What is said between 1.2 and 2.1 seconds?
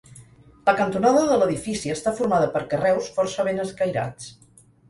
de l'edifici